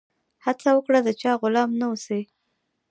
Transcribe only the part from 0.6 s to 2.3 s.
وکړه د چا غلام نه سي.